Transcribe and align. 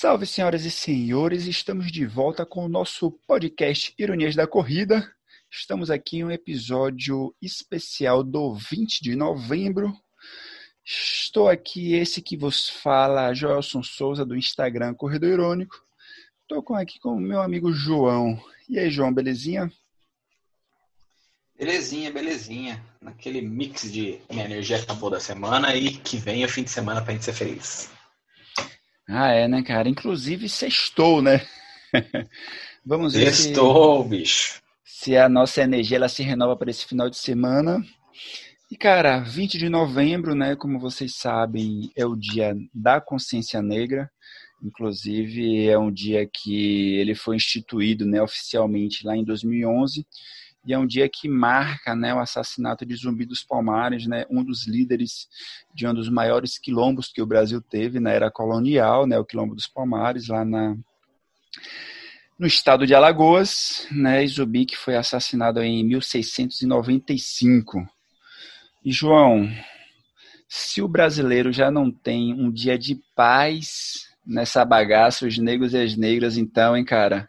Salve, 0.00 0.26
senhoras 0.26 0.64
e 0.64 0.70
senhores, 0.70 1.46
estamos 1.46 1.90
de 1.90 2.06
volta 2.06 2.46
com 2.46 2.64
o 2.64 2.68
nosso 2.68 3.10
podcast 3.26 3.92
Ironias 3.98 4.36
da 4.36 4.46
Corrida. 4.46 5.12
Estamos 5.50 5.90
aqui 5.90 6.18
em 6.18 6.24
um 6.24 6.30
episódio 6.30 7.34
especial 7.42 8.22
do 8.22 8.54
20 8.54 9.02
de 9.02 9.16
novembro. 9.16 9.92
Estou 10.86 11.48
aqui, 11.48 11.94
esse 11.94 12.22
que 12.22 12.36
vos 12.36 12.68
fala, 12.68 13.34
Joelson 13.34 13.82
Souza, 13.82 14.24
do 14.24 14.36
Instagram 14.36 14.94
Corredor 14.94 15.30
Irônico. 15.30 15.74
Estou 16.42 16.76
aqui 16.76 17.00
com 17.00 17.16
o 17.16 17.20
meu 17.20 17.42
amigo 17.42 17.72
João. 17.72 18.40
E 18.68 18.78
aí, 18.78 18.90
João, 18.90 19.12
belezinha? 19.12 19.68
Belezinha, 21.58 22.12
belezinha. 22.12 22.80
Naquele 23.02 23.42
mix 23.42 23.90
de 23.90 24.20
energia 24.30 24.76
acabou 24.76 25.10
da 25.10 25.18
semana 25.18 25.74
e 25.74 25.90
que 25.90 26.18
vem 26.18 26.44
o 26.44 26.48
fim 26.48 26.62
de 26.62 26.70
semana 26.70 27.02
pra 27.02 27.14
gente 27.14 27.24
ser 27.24 27.32
feliz. 27.32 27.97
Ah, 29.08 29.32
é, 29.32 29.48
né, 29.48 29.62
cara? 29.62 29.88
Inclusive, 29.88 30.48
sextou, 30.48 31.22
né? 31.22 31.40
Vamos 32.84 33.14
ver 33.14 33.32
sextou, 33.32 34.02
se, 34.02 34.08
bicho. 34.08 34.62
Se 34.84 35.16
a 35.16 35.28
nossa 35.28 35.62
energia 35.62 35.96
ela 35.96 36.08
se 36.08 36.22
renova 36.22 36.54
para 36.56 36.70
esse 36.70 36.84
final 36.84 37.08
de 37.08 37.16
semana. 37.16 37.82
E, 38.70 38.76
cara, 38.76 39.20
20 39.20 39.56
de 39.56 39.70
novembro, 39.70 40.34
né, 40.34 40.54
como 40.54 40.78
vocês 40.78 41.16
sabem, 41.16 41.90
é 41.96 42.04
o 42.04 42.14
dia 42.14 42.54
da 42.74 43.00
consciência 43.00 43.62
negra. 43.62 44.10
Inclusive, 44.62 45.66
é 45.66 45.78
um 45.78 45.90
dia 45.90 46.28
que 46.30 46.96
ele 46.96 47.14
foi 47.14 47.36
instituído 47.36 48.04
né, 48.04 48.20
oficialmente 48.20 49.06
lá 49.06 49.16
em 49.16 49.24
2011 49.24 50.06
e 50.68 50.74
é 50.74 50.78
um 50.78 50.86
dia 50.86 51.08
que 51.08 51.30
marca 51.30 51.96
né, 51.96 52.14
o 52.14 52.18
assassinato 52.18 52.84
de 52.84 52.94
Zumbi 52.94 53.24
dos 53.24 53.42
Palmares, 53.42 54.06
né, 54.06 54.26
um 54.28 54.44
dos 54.44 54.66
líderes 54.66 55.26
de 55.74 55.86
um 55.86 55.94
dos 55.94 56.10
maiores 56.10 56.58
quilombos 56.58 57.08
que 57.08 57.22
o 57.22 57.26
Brasil 57.26 57.62
teve 57.62 57.98
na 57.98 58.10
era 58.10 58.30
colonial, 58.30 59.06
né, 59.06 59.18
o 59.18 59.24
Quilombo 59.24 59.54
dos 59.54 59.66
Palmares, 59.66 60.28
lá 60.28 60.44
na, 60.44 60.76
no 62.38 62.46
estado 62.46 62.86
de 62.86 62.94
Alagoas. 62.94 63.88
Né, 63.90 64.26
Zumbi 64.26 64.66
que 64.66 64.76
foi 64.76 64.94
assassinado 64.94 65.62
em 65.62 65.82
1695. 65.84 67.88
E, 68.84 68.92
João, 68.92 69.50
se 70.46 70.82
o 70.82 70.88
brasileiro 70.88 71.50
já 71.50 71.70
não 71.70 71.90
tem 71.90 72.34
um 72.34 72.52
dia 72.52 72.78
de 72.78 73.00
paz 73.16 74.06
nessa 74.26 74.66
bagaça, 74.66 75.26
os 75.26 75.38
negros 75.38 75.72
e 75.72 75.78
as 75.78 75.96
negras, 75.96 76.36
então, 76.36 76.76
hein, 76.76 76.84
cara? 76.84 77.26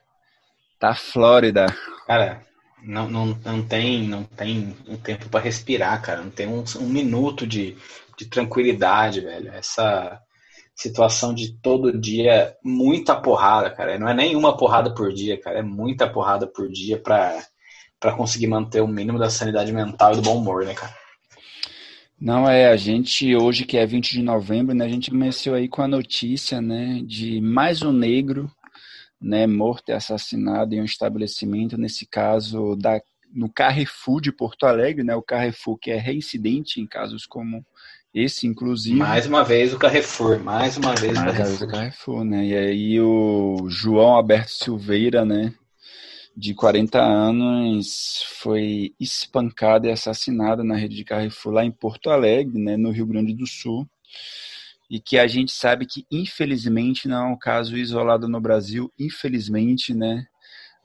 Tá 0.78 0.94
Flórida. 0.94 1.68
Cara, 2.06 2.49
não, 2.84 3.10
não, 3.10 3.26
não 3.44 3.62
tem 3.62 4.04
não 4.08 4.24
tem 4.24 4.76
um 4.88 4.98
tempo 4.98 5.30
para 5.30 5.44
respirar, 5.44 6.02
cara. 6.02 6.22
Não 6.22 6.30
tem 6.30 6.48
um, 6.48 6.64
um 6.80 6.88
minuto 6.88 7.46
de, 7.46 7.76
de 8.18 8.26
tranquilidade, 8.26 9.22
velho. 9.22 9.50
Essa 9.50 10.20
situação 10.76 11.34
de 11.34 11.54
todo 11.62 12.00
dia, 12.00 12.56
muita 12.64 13.16
porrada, 13.16 13.70
cara. 13.70 14.00
Não 14.00 14.08
é 14.08 14.14
nenhuma 14.14 14.56
porrada 14.56 14.94
por 14.94 15.14
dia, 15.14 15.40
cara. 15.40 15.60
É 15.60 15.64
muita 15.64 16.10
porrada 16.10 16.48
por 16.48 16.70
dia 16.70 16.98
para 16.98 17.44
para 18.00 18.16
conseguir 18.16 18.48
manter 18.48 18.82
o 18.82 18.88
mínimo 18.88 19.20
da 19.20 19.30
sanidade 19.30 19.74
mental 19.74 20.14
e 20.14 20.16
do 20.16 20.22
bom 20.22 20.38
humor, 20.38 20.64
né, 20.64 20.74
cara? 20.74 20.96
Não, 22.20 22.50
é, 22.50 22.70
a 22.70 22.76
gente, 22.78 23.36
hoje 23.36 23.66
que 23.66 23.78
é 23.78 23.86
20 23.86 24.12
de 24.12 24.22
novembro, 24.22 24.74
né, 24.74 24.86
a 24.86 24.90
gente 24.90 25.10
começou 25.10 25.54
aí 25.54 25.68
com 25.68 25.82
a 25.82 25.88
notícia, 25.88 26.62
né, 26.62 27.02
de 27.06 27.42
mais 27.42 27.82
um 27.82 27.92
negro 27.92 28.50
né, 29.22 29.46
morto 29.46 29.90
e 29.90 29.92
assassinado 29.92 30.74
em 30.74 30.82
um 30.82 30.86
estabelecimento, 30.86 31.78
nesse 31.78 32.06
caso 32.06 32.76
da, 32.76 33.02
no 33.34 33.50
Carrefour 33.50 34.22
de 34.22 34.32
Porto 34.32 34.66
Alegre, 34.66 35.04
né, 35.04 35.16
o 35.16 35.22
Carrefour 35.22 35.78
que 35.78 35.92
é 35.92 35.98
reincidente 35.98 36.80
em 36.80 36.88
casos 36.88 37.26
como 37.26 37.66
esse, 38.14 38.48
inclusive. 38.48 38.98
Mais 38.98 39.26
uma 39.26 39.44
vez 39.44 39.74
o 39.74 39.78
Carrefour, 39.78 40.40
mais 40.40 40.78
uma 40.78 40.96
vez 40.96 41.14
mais 41.14 41.34
o 41.34 41.38
Carrefour. 41.38 41.68
o 41.68 41.72
Carrefour, 41.72 42.24
né, 42.24 42.46
e 42.46 42.56
aí 42.56 43.02
o 43.02 43.68
João 43.68 44.16
Alberto 44.16 44.52
Silveira, 44.52 45.26
né, 45.26 45.54
de 46.36 46.54
40 46.54 47.02
anos, 47.02 48.24
foi 48.40 48.94
espancado 49.00 49.88
e 49.88 49.92
assassinado 49.92 50.64
na 50.64 50.76
rede 50.76 50.96
de 50.96 51.04
Carrefour 51.04 51.52
lá 51.52 51.66
em 51.66 51.72
Porto 51.72 52.10
Alegre, 52.10 52.58
né, 52.58 52.78
no 52.78 52.92
Rio 52.92 53.06
Grande 53.06 53.34
do 53.34 53.46
Sul 53.46 53.88
e 54.90 55.00
que 55.00 55.18
a 55.20 55.28
gente 55.28 55.52
sabe 55.52 55.86
que 55.86 56.06
infelizmente 56.12 57.08
não 57.08 57.28
é 57.30 57.32
um 57.34 57.38
caso 57.38 57.78
isolado 57.78 58.28
no 58.28 58.42
Brasil, 58.42 58.92
infelizmente, 59.00 59.94
né? 59.94 60.26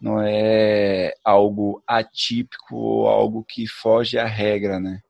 Não 0.00 0.20
é 0.20 1.14
algo 1.24 1.82
atípico 1.86 2.76
ou 2.76 3.08
algo 3.08 3.44
que 3.44 3.66
foge 3.66 4.18
à 4.18 4.26
regra, 4.26 4.78
né? 4.78 5.00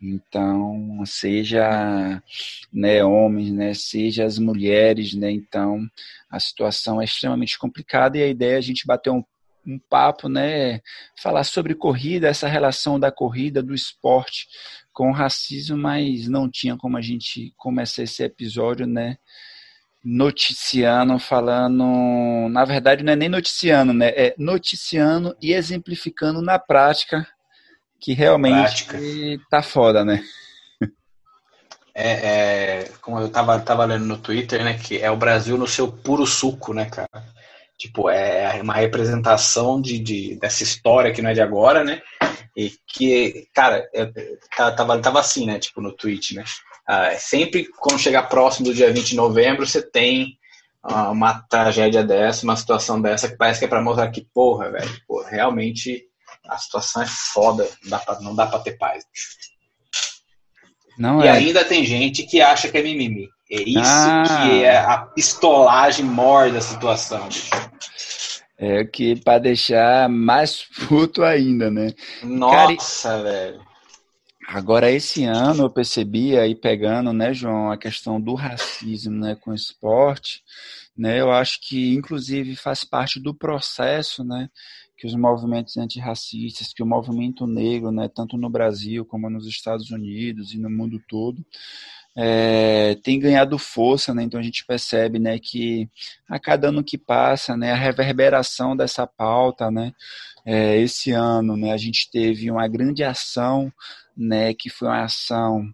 Então, 0.00 1.02
seja 1.06 2.22
né, 2.72 3.02
homens, 3.02 3.50
né, 3.50 3.72
seja 3.72 4.24
as 4.24 4.38
mulheres, 4.38 5.14
né? 5.14 5.30
Então, 5.30 5.86
a 6.30 6.38
situação 6.38 7.00
é 7.00 7.04
extremamente 7.04 7.58
complicada 7.58 8.18
e 8.18 8.22
a 8.22 8.28
ideia 8.28 8.56
é 8.56 8.58
a 8.58 8.60
gente 8.60 8.86
bater 8.86 9.10
um 9.10 9.24
um 9.66 9.78
papo, 9.90 10.28
né? 10.28 10.80
Falar 11.20 11.44
sobre 11.44 11.74
corrida, 11.74 12.28
essa 12.28 12.46
relação 12.46 13.00
da 13.00 13.10
corrida, 13.10 13.62
do 13.62 13.74
esporte 13.74 14.46
com 14.96 15.12
racismo, 15.12 15.76
mas 15.76 16.26
não 16.26 16.50
tinha 16.50 16.74
como 16.74 16.96
a 16.96 17.02
gente 17.02 17.52
começar 17.58 18.02
esse 18.02 18.22
episódio, 18.22 18.86
né? 18.86 19.18
Noticiando, 20.02 21.18
falando. 21.18 21.84
Na 22.48 22.64
verdade, 22.64 23.04
não 23.04 23.12
é 23.12 23.16
nem 23.16 23.28
noticiando, 23.28 23.92
né? 23.92 24.08
É 24.16 24.34
noticiando 24.38 25.36
e 25.38 25.52
exemplificando 25.52 26.40
na 26.40 26.58
prática 26.58 27.28
que 28.00 28.14
realmente 28.14 28.86
prática. 28.86 28.98
tá 29.50 29.62
foda, 29.62 30.02
né? 30.02 30.24
É, 31.94 32.10
é, 32.10 32.92
como 33.02 33.18
eu 33.18 33.28
tava, 33.28 33.58
tava 33.60 33.84
lendo 33.84 34.06
no 34.06 34.16
Twitter, 34.16 34.64
né? 34.64 34.78
Que 34.78 34.98
é 34.98 35.10
o 35.10 35.16
Brasil 35.16 35.58
no 35.58 35.66
seu 35.66 35.92
puro 35.92 36.26
suco, 36.26 36.72
né, 36.72 36.86
cara? 36.86 37.22
Tipo, 37.78 38.08
é 38.08 38.60
uma 38.62 38.74
representação 38.74 39.80
de, 39.80 39.98
de, 39.98 40.36
dessa 40.36 40.62
história 40.62 41.12
que 41.12 41.20
não 41.20 41.30
é 41.30 41.34
de 41.34 41.42
agora, 41.42 41.84
né? 41.84 42.00
E 42.56 42.72
que, 42.86 43.46
cara, 43.54 43.86
eu, 43.92 44.10
tava, 44.74 44.98
tava 44.98 45.20
assim, 45.20 45.44
né? 45.44 45.58
Tipo, 45.58 45.82
no 45.82 45.92
tweet, 45.92 46.34
né? 46.34 46.44
Ah, 46.86 47.14
sempre 47.18 47.66
quando 47.78 47.98
chegar 47.98 48.24
próximo 48.24 48.66
do 48.66 48.74
dia 48.74 48.92
20 48.92 49.08
de 49.08 49.16
novembro, 49.16 49.66
você 49.66 49.82
tem 49.82 50.38
ah, 50.82 51.10
uma 51.10 51.40
tragédia 51.40 52.02
dessa, 52.02 52.44
uma 52.44 52.56
situação 52.56 53.00
dessa, 53.00 53.28
que 53.28 53.36
parece 53.36 53.58
que 53.58 53.66
é 53.66 53.68
pra 53.68 53.82
mostrar 53.82 54.10
que, 54.10 54.26
porra, 54.32 54.70
velho, 54.70 55.00
porra, 55.06 55.28
realmente 55.28 56.04
a 56.48 56.56
situação 56.56 57.02
é 57.02 57.06
foda, 57.06 57.68
não 57.82 57.90
dá 57.90 57.98
pra, 57.98 58.20
não 58.20 58.34
dá 58.34 58.46
pra 58.46 58.60
ter 58.60 58.78
paz. 58.78 59.04
Não 60.96 61.22
e 61.22 61.26
é. 61.26 61.30
ainda 61.30 61.64
tem 61.64 61.84
gente 61.84 62.22
que 62.22 62.40
acha 62.40 62.70
que 62.70 62.78
é 62.78 62.82
mimimi. 62.82 63.28
É 63.50 63.62
isso 63.62 63.80
ah. 63.84 64.24
que 64.24 64.64
é 64.64 64.78
a 64.78 64.98
pistolagem 64.98 66.04
mor 66.04 66.50
da 66.50 66.60
situação, 66.60 67.28
bicho. 67.28 67.50
É 68.58 68.84
que 68.84 69.16
para 69.16 69.38
deixar 69.38 70.08
mais 70.08 70.64
puto 70.88 71.22
ainda, 71.22 71.70
né? 71.70 71.92
Nossa, 72.22 73.10
Cara, 73.10 73.22
velho. 73.22 73.66
Agora, 74.48 74.90
esse 74.90 75.24
ano 75.24 75.64
eu 75.64 75.70
percebi 75.70 76.38
aí 76.38 76.54
pegando, 76.54 77.12
né, 77.12 77.34
João, 77.34 77.70
a 77.70 77.76
questão 77.76 78.20
do 78.20 78.34
racismo 78.34 79.12
né, 79.18 79.34
com 79.34 79.50
o 79.50 79.54
esporte, 79.54 80.40
né, 80.96 81.20
eu 81.20 81.32
acho 81.32 81.60
que 81.60 81.92
inclusive 81.94 82.54
faz 82.54 82.84
parte 82.84 83.18
do 83.18 83.34
processo, 83.34 84.22
né, 84.22 84.48
que 84.96 85.04
os 85.04 85.16
movimentos 85.16 85.76
antirracistas, 85.76 86.72
que 86.72 86.82
o 86.82 86.86
movimento 86.86 87.44
negro, 87.44 87.90
né, 87.90 88.08
tanto 88.08 88.36
no 88.36 88.48
Brasil 88.48 89.04
como 89.04 89.28
nos 89.28 89.48
Estados 89.48 89.90
Unidos 89.90 90.54
e 90.54 90.58
no 90.58 90.70
mundo 90.70 91.02
todo, 91.08 91.44
é, 92.16 92.94
tem 93.02 93.20
ganhado 93.20 93.58
força, 93.58 94.14
né? 94.14 94.22
Então 94.22 94.40
a 94.40 94.42
gente 94.42 94.64
percebe, 94.64 95.18
né, 95.18 95.38
que 95.38 95.88
a 96.28 96.38
cada 96.38 96.68
ano 96.68 96.82
que 96.82 96.96
passa, 96.96 97.56
né, 97.56 97.72
a 97.72 97.76
reverberação 97.76 98.74
dessa 98.74 99.06
pauta, 99.06 99.70
né, 99.70 99.92
é, 100.44 100.78
esse 100.78 101.10
ano, 101.10 101.56
né, 101.56 101.72
a 101.72 101.76
gente 101.76 102.10
teve 102.10 102.50
uma 102.50 102.66
grande 102.66 103.04
ação, 103.04 103.70
né, 104.16 104.54
que 104.54 104.70
foi 104.70 104.88
uma 104.88 105.04
ação 105.04 105.68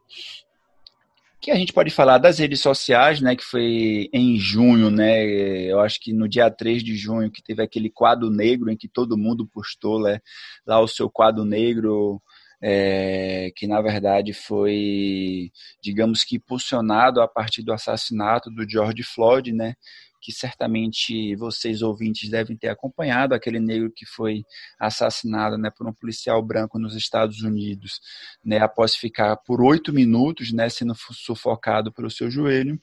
que 1.41 1.51
a 1.51 1.57
gente 1.57 1.73
pode 1.73 1.91
falar 1.91 2.19
das 2.19 2.39
redes 2.39 2.61
sociais, 2.61 3.21
né, 3.21 3.35
que 3.35 3.45
foi 3.45 4.09
em 4.13 4.39
junho, 4.39 4.91
né, 4.91 5.25
eu 5.71 5.81
acho 5.81 6.01
que 6.01 6.13
no 6.13 6.29
dia 6.29 6.49
3 6.49 6.85
de 6.85 6.97
junho, 6.97 7.33
que 7.33 7.43
teve 7.43 7.61
aquele 7.63 7.91
quadro 7.91 8.31
negro 8.31 8.71
em 8.71 8.77
que 8.77 8.89
todo 8.89 9.19
mundo 9.19 9.45
postou 9.47 10.01
né, 10.01 10.21
lá 10.65 10.81
o 10.81 10.87
seu 10.87 11.11
quadro 11.11 11.45
negro 11.45 12.23
é, 12.63 13.51
que 13.57 13.67
na 13.67 13.83
verdade 13.83 14.33
foi, 14.33 15.51
digamos 15.83 16.23
que 16.23 16.37
impulsionado 16.37 17.21
a 17.21 17.27
partir 17.27 17.63
do 17.63 17.73
assassinato 17.73 18.51
do 18.51 18.69
George 18.69 19.03
Floyd, 19.03 19.53
né? 19.53 19.75
Que 20.21 20.31
certamente 20.31 21.35
vocês 21.35 21.83
ouvintes 21.83 22.31
devem 22.31 22.57
ter 22.57 22.69
acompanhado, 22.69 23.35
aquele 23.35 23.59
negro 23.59 23.91
que 23.91 24.07
foi 24.07 24.45
assassinado 24.79 25.59
né, 25.59 25.69
por 25.77 25.89
um 25.89 25.93
policial 25.93 26.41
branco 26.41 26.79
nos 26.79 26.95
Estados 26.95 27.43
Unidos, 27.43 28.01
né, 28.45 28.59
após 28.59 28.95
ficar 28.95 29.37
por 29.39 29.61
oito 29.61 29.93
minutos 29.93 30.53
né, 30.53 30.69
sendo 30.69 30.95
sufocado 30.95 31.93
pelo 31.93 32.09
seu 32.09 32.31
joelho. 32.31 32.81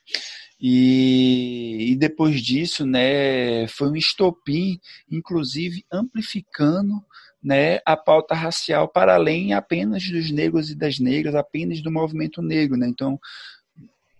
E, 0.59 1.91
e, 1.93 1.95
depois 1.95 2.41
disso, 2.41 2.85
né, 2.85 3.65
foi 3.69 3.89
um 3.89 3.95
estopim, 3.95 4.77
inclusive 5.09 5.85
amplificando 5.89 7.01
né, 7.43 7.79
a 7.85 7.95
pauta 7.95 8.35
racial 8.35 8.87
para 8.87 9.15
além 9.15 9.53
apenas 9.53 10.03
dos 10.09 10.31
negros 10.31 10.69
e 10.69 10.75
das 10.75 10.99
negras, 10.99 11.35
apenas 11.35 11.81
do 11.81 11.91
movimento 11.91 12.41
negro. 12.41 12.77
Né? 12.77 12.87
Então, 12.87 13.19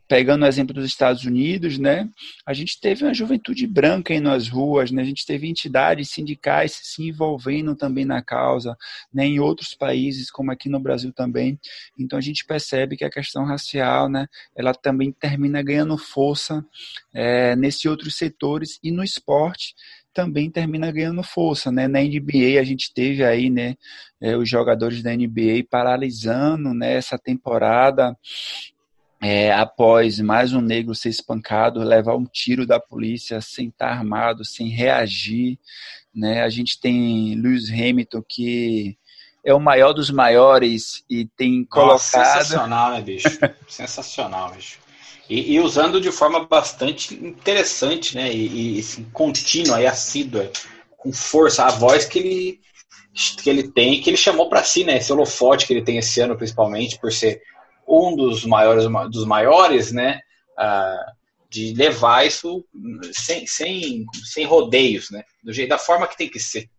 pegando 0.09 0.43
o 0.43 0.47
exemplo 0.47 0.73
dos 0.73 0.85
Estados 0.85 1.23
Unidos, 1.23 1.77
né, 1.77 2.09
a 2.43 2.51
gente 2.51 2.79
teve 2.81 3.05
uma 3.05 3.13
juventude 3.13 3.67
branca 3.67 4.11
aí 4.11 4.19
nas 4.19 4.49
ruas, 4.49 4.89
né, 4.89 5.03
a 5.03 5.05
gente 5.05 5.23
teve 5.23 5.47
entidades 5.47 6.09
sindicais 6.09 6.79
se 6.81 7.07
envolvendo 7.07 7.75
também 7.75 8.05
na 8.05 8.19
causa, 8.19 8.75
né, 9.13 9.27
em 9.27 9.39
outros 9.39 9.75
países, 9.75 10.31
como 10.31 10.51
aqui 10.51 10.67
no 10.67 10.79
Brasil 10.79 11.13
também. 11.13 11.59
Então 11.97 12.17
a 12.17 12.21
gente 12.21 12.43
percebe 12.43 12.97
que 12.97 13.05
a 13.05 13.09
questão 13.11 13.45
racial, 13.45 14.09
né, 14.09 14.25
ela 14.55 14.73
também 14.73 15.11
termina 15.11 15.61
ganhando 15.61 15.95
força 15.95 16.65
é, 17.13 17.55
nesses 17.55 17.85
outros 17.85 18.15
setores 18.15 18.79
e 18.83 18.89
no 18.91 19.03
esporte 19.03 19.75
também 20.13 20.49
termina 20.49 20.91
ganhando 20.91 21.23
força, 21.23 21.71
né? 21.71 21.87
Na 21.87 21.99
NBA 21.99 22.59
a 22.59 22.63
gente 22.63 22.93
teve 22.93 23.23
aí, 23.23 23.49
né, 23.49 23.75
é, 24.21 24.35
os 24.35 24.49
jogadores 24.49 25.01
da 25.03 25.15
NBA 25.15 25.65
paralisando, 25.69 26.73
né, 26.73 26.93
essa 26.93 27.17
temporada 27.17 28.15
é, 29.21 29.51
após 29.51 30.19
mais 30.19 30.53
um 30.53 30.61
negro 30.61 30.95
ser 30.95 31.09
espancado, 31.09 31.83
levar 31.83 32.15
um 32.15 32.25
tiro 32.25 32.65
da 32.65 32.79
polícia 32.79 33.41
sem 33.41 33.67
estar 33.67 33.89
armado, 33.89 34.45
sem 34.45 34.69
reagir, 34.69 35.59
né? 36.13 36.41
A 36.43 36.49
gente 36.49 36.79
tem 36.79 37.35
Lewis 37.35 37.69
Hamilton 37.69 38.23
que 38.27 38.97
é 39.43 39.53
o 39.53 39.59
maior 39.59 39.93
dos 39.93 40.09
maiores 40.09 41.03
e 41.09 41.25
tem 41.25 41.65
colocado. 41.65 41.93
Nossa, 41.93 42.23
sensacional, 42.23 42.91
né, 42.91 43.01
bicho? 43.01 43.39
sensacional, 43.67 44.53
bicho. 44.53 44.79
E, 45.29 45.53
e, 45.53 45.59
usando 45.59 46.01
de 46.01 46.11
forma 46.11 46.45
bastante 46.45 47.13
interessante, 47.13 48.15
né? 48.15 48.31
E, 48.33 48.77
e 48.77 48.79
assim, 48.79 49.03
contínua 49.11 49.81
e 49.81 49.85
assídua, 49.85 50.51
com 50.97 51.13
força, 51.13 51.65
a 51.65 51.69
voz 51.69 52.05
que 52.05 52.19
ele, 52.19 52.59
que 53.41 53.49
ele 53.49 53.71
tem, 53.71 54.01
que 54.01 54.09
ele 54.09 54.17
chamou 54.17 54.49
para 54.49 54.63
si, 54.63 54.83
né? 54.83 54.97
Esse 54.97 55.13
holofote 55.13 55.67
que 55.67 55.73
ele 55.73 55.83
tem 55.83 55.97
esse 55.97 56.19
ano, 56.19 56.35
principalmente, 56.35 56.99
por 56.99 57.11
ser 57.11 57.41
um 57.87 58.15
dos 58.15 58.45
maiores, 58.45 58.85
dos 59.11 59.25
maiores, 59.25 59.91
né? 59.91 60.19
Uh, 60.57 61.19
de 61.49 61.73
levar 61.73 62.27
isso 62.27 62.63
sem, 63.11 63.47
sem, 63.47 64.05
sem 64.23 64.45
rodeios, 64.45 65.09
né? 65.09 65.23
Do 65.43 65.51
jeito, 65.51 65.69
da 65.69 65.77
forma 65.77 66.07
que 66.07 66.17
tem 66.17 66.29
que 66.29 66.39
ser. 66.39 66.69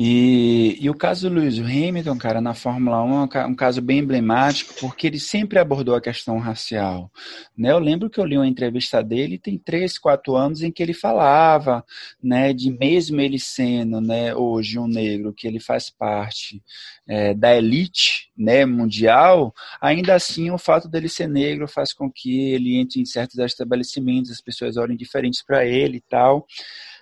E, 0.00 0.78
e, 0.80 0.88
o 0.88 0.94
caso 0.94 1.28
do 1.28 1.34
Lewis 1.34 1.58
Hamilton, 1.58 2.16
cara, 2.16 2.40
na 2.40 2.54
Fórmula 2.54 3.02
1 3.02 3.28
é 3.34 3.46
um 3.46 3.54
caso 3.54 3.82
bem 3.82 3.98
emblemático, 3.98 4.72
porque 4.78 5.08
ele 5.08 5.18
sempre 5.18 5.58
abordou 5.58 5.96
a 5.96 6.00
questão 6.00 6.38
racial. 6.38 7.10
Né? 7.56 7.72
Eu 7.72 7.80
lembro 7.80 8.08
que 8.08 8.20
eu 8.20 8.24
li 8.24 8.36
uma 8.36 8.46
entrevista 8.46 9.02
dele, 9.02 9.40
tem 9.40 9.58
três, 9.58 9.98
quatro 9.98 10.36
anos, 10.36 10.62
em 10.62 10.70
que 10.70 10.84
ele 10.84 10.94
falava 10.94 11.84
né, 12.22 12.52
de 12.52 12.70
mesmo 12.70 13.20
ele 13.20 13.40
sendo 13.40 14.00
né, 14.00 14.32
hoje 14.36 14.78
um 14.78 14.86
negro, 14.86 15.34
que 15.34 15.48
ele 15.48 15.58
faz 15.58 15.90
parte 15.90 16.62
é, 17.08 17.34
da 17.34 17.56
elite 17.56 18.30
né, 18.38 18.64
mundial, 18.64 19.52
ainda 19.80 20.14
assim 20.14 20.48
o 20.52 20.58
fato 20.58 20.88
dele 20.88 21.08
ser 21.08 21.26
negro 21.26 21.66
faz 21.66 21.92
com 21.92 22.08
que 22.08 22.52
ele 22.52 22.76
entre 22.76 23.00
em 23.00 23.04
certos 23.04 23.36
estabelecimentos, 23.40 24.30
as 24.30 24.40
pessoas 24.40 24.76
olhem 24.76 24.96
diferentes 24.96 25.42
para 25.42 25.66
ele 25.66 25.96
e 25.96 26.02
tal. 26.08 26.46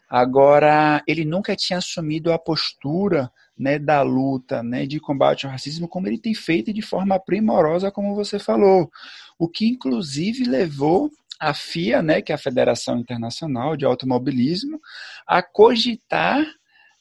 Agora, 0.09 1.03
ele 1.07 1.25
nunca 1.25 1.57
tinha 1.57 1.79
assumido 1.79 2.33
a 2.33 2.39
postura 2.39 3.31
né, 3.59 3.79
da 3.79 4.03
luta 4.03 4.63
né, 4.63 4.87
de 4.87 5.01
combate 5.01 5.47
ao 5.47 5.53
racismo 5.53 5.89
como 5.89 6.07
ele 6.07 6.19
tem 6.19 6.35
feito 6.35 6.73
de 6.73 6.83
forma 6.83 7.19
primorosa, 7.19 7.91
como 7.91 8.15
você 8.15 8.39
falou. 8.39 8.91
O 9.39 9.49
que, 9.49 9.67
inclusive, 9.67 10.45
levou 10.45 11.11
a 11.41 11.53
FIA, 11.53 12.03
né, 12.03 12.23
que 12.23 12.33
é 12.33 12.35
a 12.35 12.39
Federação 12.39 12.99
Internacional 12.99 13.77
de 13.77 13.85
Automobilismo, 13.85 14.81
a 15.27 15.43
cogitar, 15.43 16.45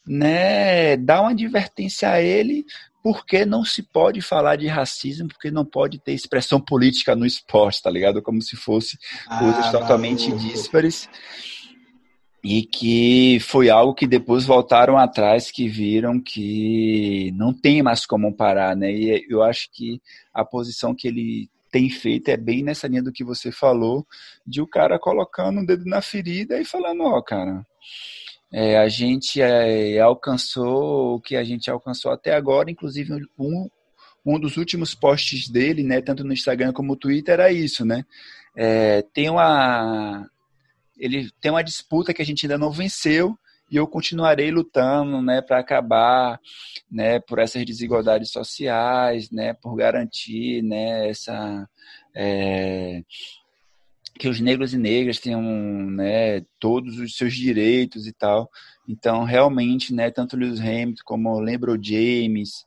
né, 0.05 0.97
dar 0.97 1.21
uma 1.21 1.31
advertência 1.31 2.09
a 2.09 2.21
ele 2.21 2.65
porque 3.03 3.45
não 3.45 3.63
se 3.63 3.83
pode 3.83 4.19
falar 4.19 4.55
de 4.55 4.67
racismo, 4.67 5.27
porque 5.27 5.51
não 5.51 5.63
pode 5.63 5.99
ter 5.99 6.13
expressão 6.13 6.59
política 6.59 7.15
no 7.15 7.23
esporte, 7.23 7.83
tá 7.83 7.89
ligado? 7.89 8.19
Como 8.19 8.41
se 8.41 8.55
fosse 8.55 8.97
coisas 9.39 9.67
ah, 9.67 9.71
totalmente 9.71 10.31
díspares 10.31 11.07
e 12.47 12.61
que 12.63 13.39
foi 13.39 13.71
algo 13.71 13.95
que 13.95 14.05
depois 14.05 14.45
voltaram 14.45 14.99
atrás, 14.99 15.49
que 15.49 15.67
viram 15.67 16.21
que 16.21 17.31
não 17.35 17.51
tem 17.51 17.81
mais 17.81 18.05
como 18.05 18.35
parar, 18.35 18.75
né? 18.75 18.91
E 18.91 19.25
eu 19.27 19.41
acho 19.41 19.67
que 19.73 19.99
a 20.31 20.45
posição 20.45 20.93
que 20.93 21.07
ele 21.07 21.49
tem 21.71 21.89
feito 21.89 22.29
é 22.29 22.37
bem 22.37 22.63
nessa 22.63 22.87
linha 22.87 23.01
do 23.01 23.11
que 23.11 23.23
você 23.23 23.51
falou, 23.51 24.05
de 24.45 24.61
o 24.61 24.67
cara 24.67 24.99
colocando 24.99 25.61
o 25.61 25.65
dedo 25.65 25.85
na 25.85 26.03
ferida 26.03 26.61
e 26.61 26.63
falando, 26.63 27.01
ó, 27.01 27.17
oh, 27.17 27.23
cara, 27.23 27.65
é, 28.53 28.77
a 28.77 28.87
gente 28.87 29.41
é, 29.41 29.99
alcançou 29.99 31.15
o 31.15 31.21
que 31.21 31.35
a 31.35 31.43
gente 31.43 31.71
alcançou 31.71 32.11
até 32.11 32.35
agora, 32.35 32.69
inclusive 32.69 33.11
um, 33.39 33.67
um 34.23 34.39
dos 34.39 34.55
últimos 34.55 34.93
posts 34.93 35.49
dele, 35.49 35.81
né, 35.81 35.99
tanto 35.99 36.23
no 36.23 36.31
Instagram 36.31 36.73
como 36.73 36.89
no 36.89 36.95
Twitter, 36.95 37.33
era 37.33 37.51
isso, 37.51 37.83
né? 37.83 38.05
É, 38.55 39.01
tem 39.01 39.31
uma 39.31 40.29
ele 40.97 41.29
tem 41.41 41.51
uma 41.51 41.63
disputa 41.63 42.13
que 42.13 42.21
a 42.21 42.25
gente 42.25 42.45
ainda 42.45 42.57
não 42.57 42.71
venceu 42.71 43.37
e 43.69 43.77
eu 43.77 43.87
continuarei 43.87 44.51
lutando, 44.51 45.21
né, 45.21 45.41
para 45.41 45.59
acabar, 45.59 46.39
né, 46.89 47.19
por 47.19 47.39
essas 47.39 47.65
desigualdades 47.65 48.31
sociais, 48.31 49.31
né, 49.31 49.53
por 49.53 49.75
garantir, 49.75 50.61
né, 50.61 51.09
essa 51.09 51.67
é, 52.15 53.01
que 54.17 54.29
os 54.29 54.39
negros 54.39 54.73
e 54.73 54.77
negras 54.77 55.19
tenham, 55.19 55.41
né, 55.41 56.41
todos 56.59 56.99
os 56.99 57.17
seus 57.17 57.33
direitos 57.33 58.07
e 58.07 58.13
tal. 58.13 58.49
Então, 58.87 59.23
realmente, 59.23 59.93
né, 59.93 60.11
tanto 60.11 60.37
Lewis 60.37 60.59
Hamilton 60.59 61.01
como 61.03 61.29
o 61.29 61.39
Lebron 61.39 61.77
James, 61.81 62.65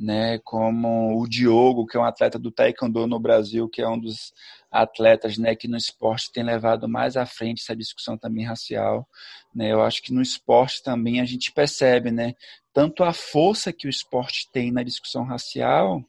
né, 0.00 0.38
como 0.38 1.20
o 1.20 1.28
Diogo, 1.28 1.86
que 1.86 1.96
é 1.96 2.00
um 2.00 2.04
atleta 2.04 2.38
do 2.38 2.50
Taekwondo 2.50 3.06
no 3.06 3.20
Brasil, 3.20 3.68
que 3.68 3.82
é 3.82 3.88
um 3.88 3.98
dos 3.98 4.32
atletas, 4.70 5.36
né, 5.36 5.54
que 5.54 5.68
no 5.68 5.76
esporte 5.76 6.32
tem 6.32 6.42
levado 6.42 6.88
mais 6.88 7.16
à 7.16 7.26
frente 7.26 7.60
essa 7.60 7.76
discussão 7.76 8.16
também 8.16 8.44
racial, 8.44 9.06
né? 9.54 9.70
Eu 9.70 9.82
acho 9.82 10.02
que 10.02 10.12
no 10.12 10.22
esporte 10.22 10.82
também 10.82 11.20
a 11.20 11.24
gente 11.24 11.52
percebe, 11.52 12.10
né, 12.10 12.34
tanto 12.72 13.04
a 13.04 13.12
força 13.12 13.72
que 13.72 13.86
o 13.86 13.90
esporte 13.90 14.48
tem 14.50 14.72
na 14.72 14.82
discussão 14.82 15.24
racial 15.24 16.02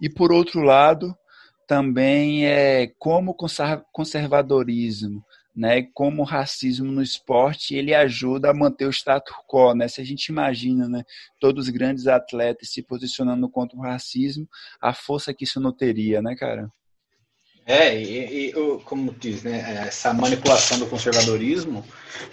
e 0.00 0.08
por 0.08 0.30
outro 0.30 0.60
lado 0.60 1.16
também 1.66 2.46
é 2.46 2.86
como 2.98 3.32
o 3.32 3.82
conservadorismo, 3.92 5.24
né, 5.54 5.82
como 5.94 6.22
o 6.22 6.24
racismo 6.24 6.90
no 6.90 7.02
esporte 7.02 7.74
ele 7.74 7.94
ajuda 7.94 8.50
a 8.50 8.54
manter 8.54 8.86
o 8.86 8.92
status 8.92 9.34
quo, 9.46 9.74
né? 9.74 9.86
Se 9.86 10.00
a 10.00 10.04
gente 10.04 10.26
imagina, 10.26 10.88
né, 10.88 11.04
todos 11.38 11.66
os 11.66 11.70
grandes 11.70 12.06
atletas 12.06 12.70
se 12.70 12.82
posicionando 12.82 13.48
contra 13.48 13.76
o 13.76 13.82
racismo, 13.82 14.48
a 14.80 14.94
força 14.94 15.34
que 15.34 15.44
isso 15.44 15.60
não 15.60 15.72
teria, 15.72 16.22
né, 16.22 16.34
cara? 16.34 16.70
É, 17.66 17.96
e, 17.96 18.48
e, 18.48 18.52
como 18.84 19.14
diz, 19.14 19.42
né, 19.42 19.86
essa 19.86 20.12
manipulação 20.12 20.78
do 20.78 20.86
conservadorismo, 20.86 21.84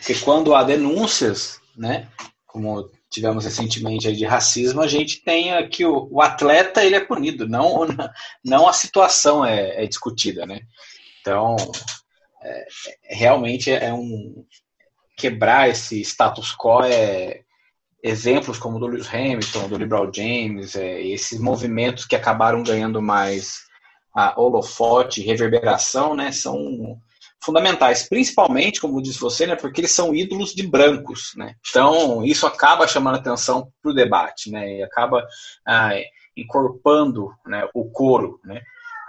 que 0.05 0.17
quando 0.21 0.55
há 0.55 0.63
denúncias, 0.63 1.59
né, 1.77 2.07
como 2.47 2.89
tivemos 3.11 3.43
recentemente 3.43 4.11
de 4.11 4.25
racismo, 4.25 4.81
a 4.81 4.87
gente 4.87 5.23
tem 5.23 5.67
que 5.69 5.85
o, 5.85 6.07
o, 6.11 6.21
atleta 6.21 6.83
ele 6.83 6.95
é 6.95 6.99
punido, 6.99 7.47
não, 7.47 7.85
não 8.43 8.67
a 8.67 8.73
situação 8.73 9.45
é, 9.45 9.83
é 9.83 9.87
discutida, 9.87 10.45
né? 10.45 10.61
Então, 11.21 11.55
é, 12.43 12.65
realmente 13.03 13.71
é 13.71 13.93
um 13.93 14.45
quebrar 15.17 15.69
esse 15.69 15.99
status 16.01 16.55
quo 16.55 16.83
é 16.83 17.41
exemplos 18.01 18.57
como 18.57 18.79
do 18.79 18.87
Lewis 18.87 19.13
Hamilton, 19.13 19.67
do 19.67 19.77
LeBron 19.77 20.09
James, 20.13 20.75
é, 20.75 21.01
esses 21.01 21.39
movimentos 21.39 22.05
que 22.05 22.15
acabaram 22.15 22.63
ganhando 22.63 23.01
mais 23.01 23.59
a 24.15 24.39
holofote, 24.39 25.21
reverberação, 25.21 26.15
né, 26.15 26.31
são 26.31 26.97
fundamentais, 27.43 28.07
principalmente, 28.07 28.81
como 28.81 29.01
disse 29.01 29.19
você, 29.19 29.45
né, 29.45 29.55
porque 29.55 29.81
eles 29.81 29.91
são 29.91 30.15
ídolos 30.15 30.53
de 30.53 30.67
brancos, 30.67 31.33
né? 31.35 31.55
Então 31.69 32.23
isso 32.25 32.45
acaba 32.45 32.87
chamando 32.87 33.15
atenção 33.15 33.71
para 33.81 33.91
o 33.91 33.95
debate, 33.95 34.51
né? 34.51 34.77
E 34.77 34.83
acaba 34.83 35.25
ah, 35.65 35.91
encorpando 36.35 37.29
né, 37.45 37.67
o 37.73 37.89
coro, 37.89 38.39
né? 38.43 38.61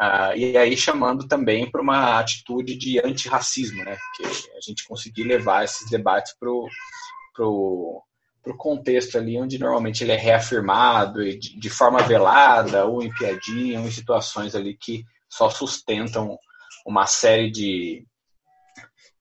Ah, 0.02 0.34
e 0.34 0.56
aí 0.56 0.78
chamando 0.78 1.28
também 1.28 1.70
para 1.70 1.82
uma 1.82 2.18
atitude 2.18 2.74
de 2.74 2.98
antirracismo, 3.04 3.84
né? 3.84 3.98
Que 4.16 4.24
a 4.56 4.60
gente 4.62 4.88
conseguir 4.88 5.24
levar 5.24 5.64
esses 5.64 5.90
debates 5.90 6.34
para 6.40 6.50
o 6.50 8.02
para 8.42 8.52
o 8.54 8.56
contexto 8.56 9.18
ali 9.18 9.38
onde 9.38 9.58
normalmente 9.58 10.02
ele 10.02 10.12
é 10.12 10.16
reafirmado 10.16 11.22
de, 11.22 11.58
de 11.58 11.70
forma 11.70 12.02
velada 12.02 12.86
ou 12.86 13.02
em 13.02 13.12
piadinha 13.12 13.78
ou 13.78 13.86
em 13.86 13.90
situações 13.90 14.54
ali 14.54 14.74
que 14.74 15.04
só 15.28 15.50
sustentam 15.50 16.38
uma 16.86 17.06
série 17.06 17.50
de, 17.50 18.06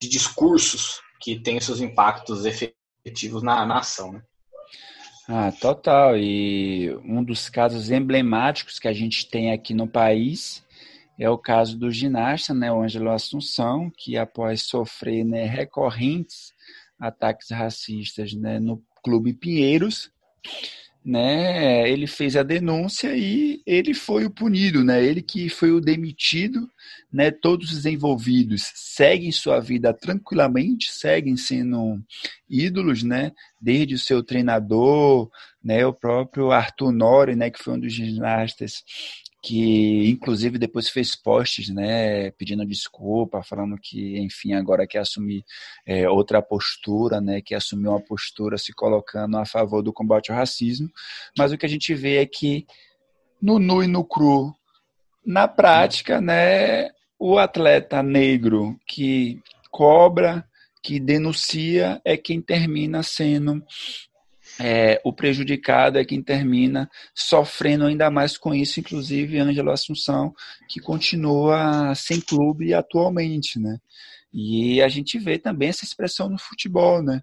de 0.01 0.07
discursos 0.07 1.01
que 1.19 1.37
têm 1.37 1.59
seus 1.59 1.81
impactos 1.81 2.45
efetivos 2.45 3.43
na, 3.43 3.65
na 3.65 3.79
ação. 3.79 4.13
Né? 4.13 4.21
Ah, 5.27 5.51
total. 5.51 6.17
E 6.17 6.95
um 7.03 7.21
dos 7.21 7.49
casos 7.49 7.91
emblemáticos 7.91 8.79
que 8.79 8.87
a 8.87 8.93
gente 8.93 9.29
tem 9.29 9.51
aqui 9.51 9.73
no 9.73 9.87
país 9.87 10.63
é 11.19 11.29
o 11.29 11.37
caso 11.37 11.77
do 11.77 11.91
ginasta, 11.91 12.53
né, 12.53 12.71
o 12.71 12.81
Ângelo 12.81 13.11
Assunção, 13.11 13.91
que 13.95 14.17
após 14.17 14.61
sofrer 14.63 15.25
né, 15.25 15.43
recorrentes 15.45 16.53
ataques 16.97 17.49
racistas 17.51 18.33
né, 18.33 18.57
no 18.57 18.81
Clube 19.03 19.33
Pinheiros, 19.33 20.09
né, 21.03 21.89
ele 21.89 22.07
fez 22.07 22.37
a 22.37 22.43
denúncia 22.43 23.15
e 23.17 23.61
ele 23.65 23.93
foi 23.93 24.25
o 24.25 24.29
punido, 24.29 24.83
né? 24.83 25.03
Ele 25.03 25.21
que 25.21 25.47
foi 25.47 25.71
o 25.71 25.79
demitido, 25.79 26.69
né? 27.11 27.31
Todos 27.31 27.71
os 27.71 27.85
envolvidos 27.85 28.69
seguem 28.75 29.31
sua 29.31 29.61
vida 29.61 29.93
tranquilamente, 29.93 30.91
seguem 30.91 31.37
sendo 31.37 31.97
ídolos, 32.49 33.01
né? 33.01 33.31
Desde 33.61 33.95
o 33.95 33.99
seu 33.99 34.21
treinador, 34.21 35.31
né? 35.63 35.85
O 35.85 35.93
próprio 35.93 36.51
Arthur 36.51 36.91
Nori, 36.91 37.35
né? 37.35 37.49
Que 37.49 37.63
foi 37.63 37.75
um 37.75 37.79
dos 37.79 37.93
ginastas 37.93 38.83
que 39.41 40.09
inclusive 40.09 40.57
depois 40.57 40.89
fez 40.89 41.15
posts, 41.15 41.69
né, 41.69 42.31
pedindo 42.31 42.65
desculpa, 42.65 43.41
falando 43.41 43.77
que, 43.81 44.19
enfim, 44.19 44.53
agora 44.53 44.87
quer 44.87 44.99
assumir 44.99 45.45
é, 45.85 46.09
outra 46.09 46.41
postura, 46.41 47.21
né, 47.21 47.41
que 47.41 47.55
assumiu 47.55 47.91
uma 47.91 48.01
postura 48.01 48.57
se 48.57 48.73
colocando 48.73 49.37
a 49.37 49.45
favor 49.45 49.81
do 49.81 49.93
combate 49.93 50.31
ao 50.31 50.37
racismo, 50.37 50.89
mas 51.37 51.51
o 51.51 51.57
que 51.57 51.65
a 51.65 51.69
gente 51.69 51.93
vê 51.93 52.17
é 52.17 52.25
que 52.25 52.65
no 53.41 53.59
nu 53.59 53.81
e 53.81 53.87
no 53.87 54.03
cru, 54.03 54.53
na 55.25 55.47
prática, 55.47 56.19
né, 56.19 56.89
o 57.17 57.37
atleta 57.37 58.03
negro 58.03 58.77
que 58.85 59.41
cobra, 59.71 60.45
que 60.81 60.99
denuncia, 60.99 62.01
é 62.03 62.17
quem 62.17 62.41
termina 62.41 63.03
sendo 63.03 63.63
é, 64.59 64.99
o 65.05 65.13
prejudicado 65.13 65.97
é 65.97 66.05
quem 66.05 66.21
termina 66.21 66.89
sofrendo 67.15 67.85
ainda 67.85 68.11
mais 68.11 68.37
com 68.37 68.53
isso, 68.53 68.79
inclusive 68.79 69.39
Ângelo 69.39 69.71
Assunção, 69.71 70.33
que 70.67 70.79
continua 70.79 71.93
sem 71.95 72.19
clube 72.19 72.73
atualmente, 72.73 73.57
né? 73.59 73.77
E 74.33 74.81
a 74.81 74.87
gente 74.87 75.17
vê 75.17 75.39
também 75.39 75.69
essa 75.69 75.85
expressão 75.85 76.29
no 76.29 76.37
futebol, 76.37 77.01
né? 77.01 77.21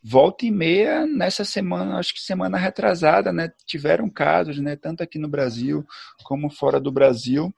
Volta 0.00 0.46
e 0.46 0.50
meia, 0.50 1.04
nessa 1.06 1.44
semana, 1.44 1.98
acho 1.98 2.14
que 2.14 2.20
semana 2.20 2.56
retrasada, 2.56 3.32
né? 3.32 3.50
Tiveram 3.66 4.08
casos, 4.08 4.58
né? 4.58 4.76
Tanto 4.76 5.02
aqui 5.02 5.18
no 5.18 5.28
Brasil 5.28 5.84
como 6.24 6.50
fora 6.50 6.78
do 6.80 6.92
Brasil. 6.92 7.52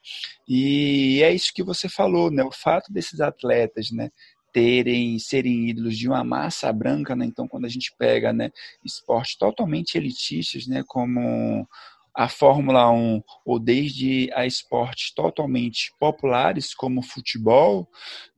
E 0.49 1.21
é 1.23 1.33
isso 1.33 1.53
que 1.55 1.63
você 1.63 1.89
falou, 1.89 2.31
né? 2.31 2.43
O 2.43 2.51
fato 2.51 2.91
desses 2.93 3.21
atletas, 3.21 3.91
né? 3.91 4.11
Terem 4.53 5.19
serem 5.19 5.69
ídolos 5.71 5.97
de 5.97 6.09
uma 6.09 6.25
massa 6.25 6.73
branca, 6.73 7.15
né? 7.17 7.25
Então, 7.25 7.47
quando 7.49 7.65
a 7.67 7.69
gente 7.69 7.93
pega, 7.99 8.33
né, 8.33 8.51
esportes 8.85 9.37
totalmente 9.37 9.97
elitistas, 9.97 10.67
né, 10.67 10.83
como 10.87 11.67
a 12.15 12.29
Fórmula 12.29 12.91
1 12.91 13.23
ou 13.45 13.59
desde 13.59 14.31
a 14.35 14.45
esportes 14.45 15.13
totalmente 15.15 15.93
populares 15.99 16.75
como 16.75 17.03
futebol, 17.03 17.89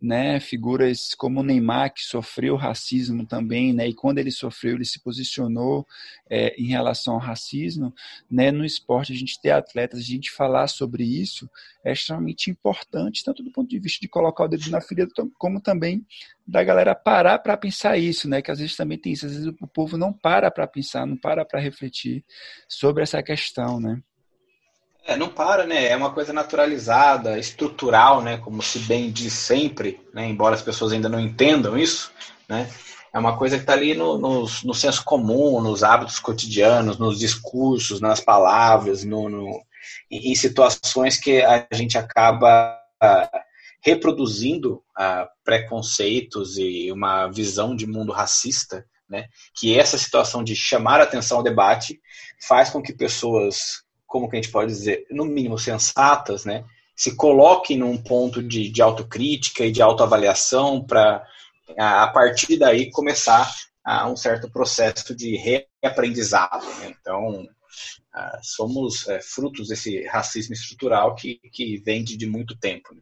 né, 0.02 0.40
figuras 0.40 1.14
como 1.14 1.42
Neymar 1.44 1.94
que 1.94 2.02
sofreu 2.02 2.56
racismo 2.56 3.24
também, 3.24 3.72
né, 3.72 3.86
e 3.86 3.94
quando 3.94 4.18
ele 4.18 4.32
sofreu 4.32 4.74
ele 4.74 4.84
se 4.84 5.00
posicionou 5.00 5.86
é, 6.28 6.60
em 6.60 6.66
relação 6.66 7.14
ao 7.14 7.20
racismo, 7.20 7.94
né, 8.28 8.50
no 8.50 8.64
esporte 8.64 9.12
a 9.12 9.16
gente 9.16 9.40
ter 9.40 9.50
atletas, 9.50 10.00
a 10.00 10.02
gente 10.02 10.32
falar 10.32 10.66
sobre 10.66 11.04
isso 11.04 11.48
é 11.84 11.92
extremamente 11.92 12.50
importante 12.50 13.22
tanto 13.24 13.42
do 13.42 13.52
ponto 13.52 13.70
de 13.70 13.78
vista 13.78 14.00
de 14.00 14.08
colocar 14.08 14.44
o 14.44 14.48
dedo 14.48 14.68
na 14.70 14.80
ferida 14.80 15.12
como 15.38 15.60
também 15.60 16.04
da 16.46 16.64
galera 16.64 16.94
parar 16.94 17.38
para 17.38 17.56
pensar 17.56 17.96
isso, 17.96 18.28
né? 18.28 18.42
Que 18.42 18.50
às 18.50 18.58
vezes 18.58 18.76
também 18.76 18.98
tem 18.98 19.12
isso, 19.12 19.26
às 19.26 19.32
vezes 19.32 19.46
o 19.46 19.66
povo 19.66 19.96
não 19.96 20.12
para 20.12 20.50
para 20.50 20.66
pensar, 20.66 21.06
não 21.06 21.16
para 21.16 21.44
para 21.44 21.60
refletir 21.60 22.24
sobre 22.68 23.02
essa 23.02 23.22
questão, 23.22 23.80
né? 23.80 24.02
É, 25.04 25.16
não 25.16 25.28
para, 25.28 25.66
né? 25.66 25.88
É 25.88 25.96
uma 25.96 26.12
coisa 26.12 26.32
naturalizada, 26.32 27.38
estrutural, 27.38 28.22
né? 28.22 28.38
Como 28.38 28.62
se 28.62 28.78
bem 28.80 29.10
diz 29.10 29.32
sempre, 29.32 30.00
né? 30.14 30.26
Embora 30.26 30.54
as 30.54 30.62
pessoas 30.62 30.92
ainda 30.92 31.08
não 31.08 31.20
entendam 31.20 31.76
isso, 31.76 32.12
né? 32.48 32.70
É 33.12 33.18
uma 33.18 33.36
coisa 33.36 33.56
que 33.56 33.62
está 33.62 33.74
ali 33.74 33.94
no, 33.94 34.16
no, 34.16 34.46
no, 34.64 34.74
senso 34.74 35.04
comum, 35.04 35.60
nos 35.60 35.82
hábitos 35.82 36.18
cotidianos, 36.18 36.98
nos 36.98 37.18
discursos, 37.18 38.00
nas 38.00 38.20
palavras, 38.20 39.04
no, 39.04 39.28
no 39.28 39.62
em 40.10 40.34
situações 40.34 41.18
que 41.18 41.42
a 41.42 41.66
gente 41.72 41.98
acaba 41.98 42.78
reproduzindo 43.80 44.82
uh, 44.96 45.26
preconceitos 45.44 46.56
e 46.56 46.90
uma 46.92 47.26
visão 47.28 47.74
de 47.74 47.86
mundo 47.86 48.12
racista, 48.12 48.86
né? 49.08 49.26
Que 49.54 49.78
essa 49.78 49.98
situação 49.98 50.44
de 50.44 50.54
chamar 50.54 51.00
atenção 51.00 51.38
ao 51.38 51.42
debate 51.42 52.00
faz 52.46 52.70
com 52.70 52.80
que 52.80 52.92
pessoas, 52.92 53.81
como 54.12 54.28
que 54.28 54.36
a 54.36 54.42
gente 54.42 54.52
pode 54.52 54.70
dizer, 54.70 55.06
no 55.10 55.24
mínimo 55.24 55.58
sensatas, 55.58 56.44
né? 56.44 56.66
Se 56.94 57.16
coloquem 57.16 57.78
num 57.78 57.96
ponto 57.96 58.42
de, 58.42 58.68
de 58.68 58.82
autocrítica 58.82 59.64
e 59.64 59.72
de 59.72 59.80
autoavaliação 59.80 60.84
para, 60.84 61.26
a 61.78 62.06
partir 62.08 62.58
daí, 62.58 62.90
começar 62.90 63.50
a 63.82 64.06
um 64.06 64.14
certo 64.14 64.50
processo 64.50 65.16
de 65.16 65.34
reaprendizado. 65.82 66.66
Né? 66.80 66.94
Então, 67.00 67.42
uh, 67.42 68.38
somos 68.42 69.06
uh, 69.06 69.18
frutos 69.22 69.68
desse 69.68 70.06
racismo 70.06 70.52
estrutural 70.52 71.14
que, 71.14 71.40
que 71.50 71.78
vem 71.78 72.04
de, 72.04 72.14
de 72.14 72.26
muito 72.26 72.54
tempo. 72.58 72.94
Né? 72.94 73.00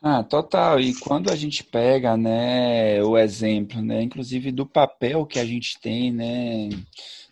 Ah, 0.00 0.22
total. 0.22 0.78
E 0.80 0.94
quando 0.94 1.30
a 1.30 1.34
gente 1.36 1.64
pega, 1.64 2.16
né, 2.16 3.02
o 3.02 3.18
exemplo, 3.18 3.82
né, 3.82 4.00
inclusive 4.02 4.52
do 4.52 4.64
papel 4.64 5.26
que 5.26 5.40
a 5.40 5.44
gente 5.44 5.78
tem, 5.80 6.12
né, 6.12 6.68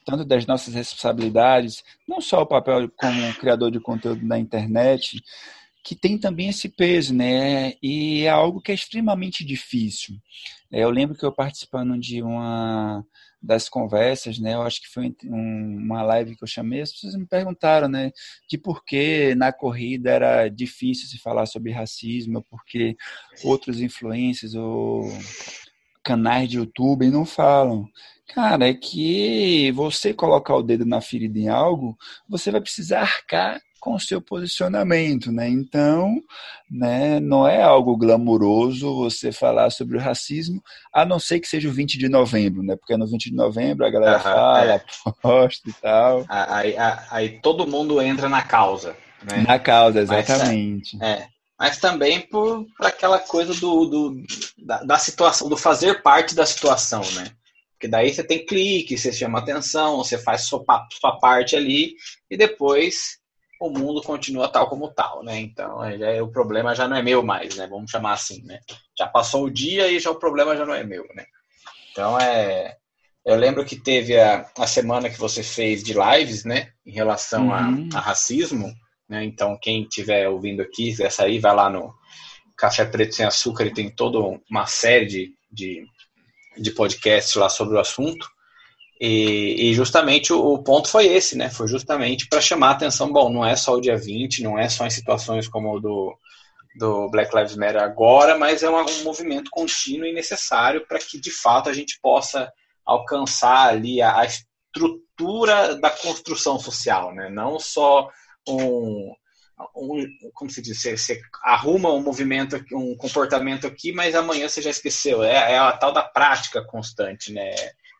tanto 0.04 0.24
das 0.24 0.46
nossas 0.46 0.74
responsabilidades, 0.74 1.84
não 2.08 2.20
só 2.20 2.42
o 2.42 2.46
papel 2.46 2.90
como 2.96 3.34
criador 3.34 3.70
de 3.70 3.78
conteúdo 3.80 4.26
na 4.26 4.38
internet, 4.38 5.22
que 5.84 5.94
tem 5.94 6.18
também 6.18 6.48
esse 6.48 6.68
peso, 6.68 7.14
né, 7.14 7.74
e 7.80 8.24
é 8.24 8.30
algo 8.30 8.60
que 8.60 8.72
é 8.72 8.74
extremamente 8.74 9.44
difícil. 9.44 10.16
É, 10.72 10.82
eu 10.82 10.90
lembro 10.90 11.16
que 11.16 11.24
eu 11.24 11.32
participando 11.32 11.96
de 11.98 12.20
uma 12.22 13.04
das 13.46 13.68
conversas, 13.68 14.38
né? 14.38 14.54
Eu 14.54 14.62
acho 14.62 14.82
que 14.82 14.88
foi 14.88 15.14
um, 15.24 15.78
uma 15.78 16.02
live 16.02 16.36
que 16.36 16.42
eu 16.42 16.48
chamei, 16.48 16.80
as 16.80 16.92
pessoas 16.92 17.14
me 17.14 17.26
perguntaram, 17.26 17.88
né, 17.88 18.10
de 18.48 18.58
por 18.58 18.84
que 18.84 19.34
na 19.36 19.52
corrida 19.52 20.10
era 20.10 20.48
difícil 20.48 21.08
se 21.08 21.18
falar 21.18 21.46
sobre 21.46 21.70
racismo, 21.70 22.44
porque 22.50 22.96
outros 23.44 23.80
influencers 23.80 24.54
ou 24.54 25.04
canais 26.02 26.48
de 26.48 26.56
YouTube 26.56 27.10
não 27.10 27.24
falam. 27.24 27.88
Cara, 28.34 28.68
é 28.68 28.74
que 28.74 29.70
você 29.72 30.12
colocar 30.12 30.56
o 30.56 30.62
dedo 30.62 30.84
na 30.84 31.00
ferida 31.00 31.38
em 31.38 31.48
algo, 31.48 31.96
você 32.28 32.50
vai 32.50 32.60
precisar 32.60 33.02
arcar 33.02 33.60
com 33.80 33.94
o 33.94 34.00
seu 34.00 34.20
posicionamento, 34.20 35.30
né? 35.30 35.48
Então, 35.48 36.20
né, 36.70 37.20
não 37.20 37.46
é 37.46 37.62
algo 37.62 37.96
glamouroso 37.96 38.96
você 38.96 39.30
falar 39.30 39.70
sobre 39.70 39.96
o 39.96 40.00
racismo, 40.00 40.62
a 40.92 41.04
não 41.04 41.18
ser 41.18 41.40
que 41.40 41.48
seja 41.48 41.68
o 41.68 41.72
20 41.72 41.98
de 41.98 42.08
novembro, 42.08 42.62
né? 42.62 42.76
Porque 42.76 42.96
no 42.96 43.06
20 43.06 43.30
de 43.30 43.36
novembro 43.36 43.86
a 43.86 43.90
galera 43.90 44.18
fala, 44.20 44.74
é. 44.74 44.84
posta 45.22 45.68
e 45.68 45.72
tal. 45.74 46.24
Aí, 46.28 46.76
aí, 46.76 46.98
aí, 47.10 47.40
todo 47.40 47.66
mundo 47.66 48.00
entra 48.00 48.28
na 48.28 48.42
causa, 48.42 48.96
né? 49.22 49.44
Na 49.46 49.58
causa, 49.58 50.00
exatamente. 50.00 50.96
Mas, 50.96 51.08
é, 51.08 51.28
mas 51.58 51.78
também 51.78 52.20
por, 52.20 52.66
por 52.76 52.86
aquela 52.86 53.18
coisa 53.18 53.54
do, 53.54 53.86
do 53.86 54.22
da, 54.58 54.82
da 54.82 54.98
situação, 54.98 55.48
do 55.48 55.56
fazer 55.56 56.02
parte 56.02 56.34
da 56.34 56.44
situação, 56.44 57.02
né? 57.14 57.30
Porque 57.72 57.88
daí 57.88 58.12
você 58.12 58.24
tem 58.24 58.44
clique, 58.44 58.96
você 58.96 59.12
chama 59.12 59.38
atenção, 59.38 59.98
você 59.98 60.16
faz 60.16 60.42
sua, 60.42 60.64
sua 60.98 61.18
parte 61.18 61.54
ali 61.54 61.94
e 62.30 62.36
depois 62.36 63.18
o 63.60 63.70
mundo 63.70 64.02
continua 64.02 64.48
tal 64.48 64.68
como 64.68 64.88
tal, 64.88 65.22
né? 65.22 65.38
Então, 65.38 65.78
já, 65.98 66.10
é, 66.10 66.22
o 66.22 66.28
problema 66.28 66.74
já 66.74 66.86
não 66.86 66.96
é 66.96 67.02
meu 67.02 67.22
mais, 67.22 67.56
né? 67.56 67.66
Vamos 67.66 67.90
chamar 67.90 68.12
assim, 68.12 68.42
né? 68.44 68.60
Já 68.98 69.06
passou 69.06 69.44
o 69.44 69.50
dia 69.50 69.90
e 69.90 69.98
já 69.98 70.10
o 70.10 70.18
problema 70.18 70.56
já 70.56 70.66
não 70.66 70.74
é 70.74 70.84
meu, 70.84 71.06
né? 71.14 71.26
Então, 71.92 72.18
é... 72.18 72.76
Eu 73.24 73.34
lembro 73.34 73.64
que 73.64 73.74
teve 73.74 74.20
a, 74.20 74.48
a 74.56 74.68
semana 74.68 75.10
que 75.10 75.18
você 75.18 75.42
fez 75.42 75.82
de 75.82 75.94
lives, 75.94 76.44
né? 76.44 76.70
Em 76.84 76.92
relação 76.92 77.48
uhum. 77.48 77.88
a, 77.92 77.98
a, 77.98 78.00
racismo, 78.00 78.72
né? 79.08 79.24
Então, 79.24 79.58
quem 79.60 79.82
estiver 79.82 80.28
ouvindo 80.28 80.62
aqui, 80.62 80.90
quiser 80.90 81.10
sair, 81.10 81.40
vai 81.40 81.54
lá 81.54 81.68
no 81.68 81.92
Café 82.56 82.84
Preto 82.84 83.16
Sem 83.16 83.26
Açúcar 83.26 83.66
e 83.66 83.74
tem 83.74 83.90
toda 83.90 84.18
uma 84.48 84.66
série 84.66 85.06
de, 85.06 85.34
de, 85.50 85.84
de 86.56 86.70
podcasts 86.70 87.34
lá 87.34 87.48
sobre 87.48 87.76
o 87.76 87.80
assunto. 87.80 88.28
E, 89.00 89.70
e, 89.70 89.74
justamente 89.74 90.32
o, 90.32 90.54
o, 90.54 90.62
ponto 90.62 90.88
foi 90.88 91.06
esse, 91.06 91.36
né? 91.36 91.50
Foi 91.50 91.68
justamente 91.68 92.28
para 92.28 92.40
chamar 92.40 92.68
a 92.68 92.72
atenção. 92.72 93.12
Bom, 93.12 93.30
não 93.30 93.44
é 93.44 93.54
só 93.54 93.74
o 93.74 93.80
dia 93.80 93.96
20, 93.96 94.42
não 94.42 94.58
é 94.58 94.68
só 94.68 94.86
em 94.86 94.90
situações 94.90 95.46
como 95.46 95.76
o 95.76 95.80
do, 95.80 96.18
do 96.78 97.10
Black 97.10 97.34
Lives 97.36 97.56
Matter 97.56 97.82
agora, 97.82 98.38
mas 98.38 98.62
é 98.62 98.70
um, 98.70 98.76
um 98.76 99.04
movimento 99.04 99.50
contínuo 99.50 100.06
e 100.06 100.14
necessário 100.14 100.86
para 100.86 100.98
que 100.98 101.20
de 101.20 101.30
fato 101.30 101.68
a 101.68 101.74
gente 101.74 101.98
possa 102.00 102.50
alcançar 102.86 103.68
ali 103.68 104.00
a, 104.00 104.20
a, 104.20 104.26
estrutura 104.26 105.76
da 105.76 105.90
construção 105.90 106.58
social, 106.58 107.14
né? 107.14 107.28
Não 107.28 107.58
só 107.58 108.08
um, 108.48 109.12
um 109.74 110.06
como 110.32 110.50
se 110.50 110.62
diz, 110.62 110.80
você, 110.80 110.96
você, 110.96 111.20
arruma 111.42 111.92
um 111.92 112.00
movimento, 112.00 112.62
um 112.72 112.96
comportamento 112.96 113.66
aqui, 113.66 113.92
mas 113.92 114.14
amanhã 114.14 114.48
você 114.48 114.62
já 114.62 114.70
esqueceu. 114.70 115.22
É, 115.22 115.52
é 115.52 115.58
a 115.58 115.72
tal 115.72 115.92
da 115.92 116.02
prática 116.02 116.64
constante, 116.64 117.30
né? 117.30 117.54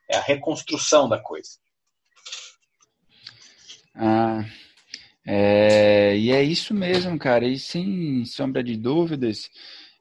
É 0.09 0.17
a 0.17 0.23
reconstrução 0.23 1.09
da 1.09 1.19
coisa. 1.19 1.51
Ah, 3.95 4.45
é, 5.27 6.17
e 6.17 6.31
é 6.33 6.43
isso 6.43 6.75
mesmo, 6.75 7.19
cara. 7.19 7.47
E 7.47 7.59
sem 7.59 8.25
sombra 8.25 8.63
de 8.63 8.77
dúvidas, 8.77 9.49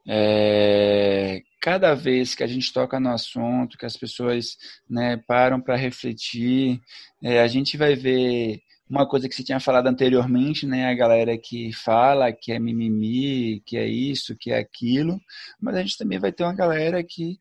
É, 0.07 1.41
cada 1.59 1.95
vez 1.95 2.35
que 2.35 2.43
a 2.43 2.47
gente 2.47 2.71
toca 2.71 2.99
no 2.99 3.09
assunto, 3.09 3.77
que 3.77 3.87
as 3.87 3.97
pessoas 3.97 4.55
né, 4.89 5.17
param 5.27 5.59
para 5.59 5.75
refletir, 5.75 6.79
é, 7.23 7.41
a 7.41 7.47
gente 7.47 7.75
vai 7.75 7.95
ver 7.95 8.61
uma 8.87 9.07
coisa 9.07 9.27
que 9.27 9.33
você 9.35 9.43
tinha 9.43 9.59
falado 9.59 9.87
anteriormente, 9.87 10.67
né? 10.67 10.85
A 10.87 10.93
galera 10.93 11.35
que 11.39 11.73
fala 11.73 12.31
que 12.31 12.51
é 12.51 12.59
mimimi, 12.59 13.61
que 13.65 13.77
é 13.77 13.87
isso, 13.87 14.35
que 14.39 14.51
é 14.51 14.59
aquilo, 14.59 15.19
mas 15.59 15.75
a 15.75 15.81
gente 15.81 15.97
também 15.97 16.19
vai 16.19 16.31
ter 16.31 16.43
uma 16.43 16.53
galera 16.53 17.03
que 17.03 17.37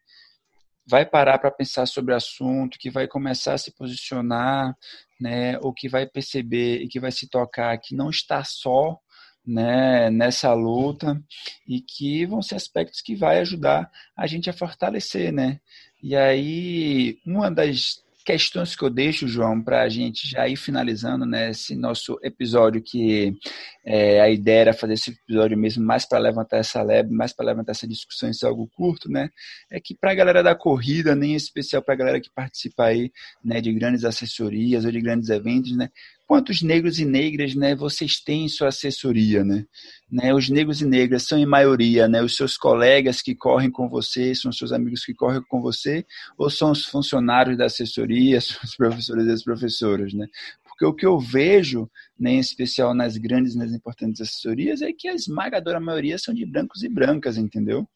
vai 0.87 1.07
parar 1.07 1.39
para 1.39 1.51
pensar 1.51 1.87
sobre 1.87 2.13
o 2.13 2.17
assunto, 2.17 2.79
que 2.79 2.91
vai 2.91 3.07
começar 3.09 3.55
a 3.55 3.59
se 3.59 3.73
posicionar, 3.75 4.77
né? 5.21 5.59
Ou 5.61 5.73
que 5.73 5.89
vai 5.89 6.07
perceber 6.07 6.83
e 6.83 6.89
que 6.89 7.01
vai 7.01 7.11
se 7.11 7.29
tocar 7.29 7.77
que 7.79 7.95
não 7.95 8.11
está 8.11 8.45
só 8.45 8.99
né, 9.47 10.11
nessa 10.11 10.55
luta 10.55 11.23
e 11.69 11.81
que 11.81 12.25
vão 12.27 12.41
ser 12.41 12.55
aspectos 12.55 13.03
que 13.03 13.15
vai 13.15 13.41
ajudar 13.41 13.91
a 14.17 14.27
gente 14.27 14.49
a 14.49 14.55
fortalecer, 14.55 15.33
né? 15.33 15.61
E 16.03 16.15
aí, 16.17 17.19
uma 17.27 17.51
das 17.51 18.04
questões 18.25 18.75
que 18.75 18.83
eu 18.83 18.91
deixo, 18.91 19.29
João, 19.29 19.63
para 19.63 19.83
a 19.83 19.89
gente 19.89 20.27
já 20.27 20.49
ir 20.49 20.57
finalizando 20.57 21.27
né, 21.27 21.51
esse 21.51 21.77
nosso 21.77 22.19
episódio, 22.23 22.83
que 22.83 23.37
é, 23.85 24.21
a 24.21 24.31
ideia 24.31 24.61
era 24.61 24.73
fazer 24.73 24.95
esse 24.95 25.11
episódio 25.11 25.59
mesmo 25.59 25.85
mais 25.85 26.07
para 26.07 26.19
levantar 26.19 26.57
essa 26.57 26.83
lebre, 26.83 27.15
mais 27.15 27.33
para 27.33 27.47
levantar 27.47 27.73
essa 27.73 27.87
discussão, 27.87 28.31
isso 28.31 28.47
é 28.47 28.49
algo 28.49 28.67
curto, 28.75 29.11
né? 29.11 29.29
É 29.71 29.79
que 29.79 29.95
para 29.95 30.13
a 30.13 30.15
galera 30.15 30.43
da 30.43 30.55
corrida, 30.55 31.15
nem 31.15 31.33
em 31.33 31.37
especial 31.37 31.83
para 31.83 31.95
a 31.95 31.97
galera 31.97 32.21
que 32.21 32.31
participa 32.35 32.85
aí 32.87 33.13
né, 33.45 33.61
de 33.61 33.73
grandes 33.73 34.05
assessorias 34.05 34.85
ou 34.85 34.91
de 34.91 35.01
grandes 35.01 35.29
eventos, 35.29 35.77
né? 35.77 35.91
Quantos 36.27 36.63
negros 36.63 36.99
e 36.99 37.05
negras 37.05 37.55
né, 37.55 37.75
vocês 37.75 38.21
têm 38.21 38.45
em 38.45 38.49
sua 38.49 38.69
assessoria? 38.69 39.45
Né? 39.45 39.65
Né, 40.11 40.35
os 40.35 40.49
negros 40.49 40.81
e 40.81 40.87
negras 40.87 41.25
são 41.25 41.39
em 41.39 41.47
maioria 41.47 42.09
né, 42.09 42.23
os 42.23 42.37
seus 42.37 42.57
colegas 42.57 43.21
que 43.21 43.35
correm 43.35 43.71
com 43.71 43.89
você, 43.89 44.35
são 44.35 44.51
os 44.51 44.57
seus 44.57 44.73
amigos 44.73 45.05
que 45.05 45.15
correm 45.15 45.43
com 45.49 45.61
você, 45.61 46.05
ou 46.39 46.49
são 46.51 46.71
os 46.71 46.85
funcionários 46.85 47.57
da 47.57 47.67
assessoria, 47.67 48.39
os 48.65 48.77
professores 48.77 49.27
e 49.27 49.31
as 49.31 49.43
professoras? 49.43 50.13
Né? 50.13 50.27
Porque 50.65 50.85
o 50.85 50.95
que 50.95 51.07
eu 51.07 51.19
vejo, 51.19 51.89
né, 52.19 52.33
em 52.33 52.41
especial 52.41 52.95
nas 52.95 53.17
grandes 53.17 53.55
e 53.55 53.59
nas 53.59 53.73
importantes 53.73 54.21
assessorias, 54.21 54.83
é 54.83 54.93
que 54.93 55.09
a 55.09 55.15
esmagadora 55.15 55.79
maioria 55.79 56.19
são 56.19 56.35
de 56.35 56.45
brancos 56.45 56.83
e 56.83 56.89
brancas, 56.89 57.37
entendeu? 57.37 57.89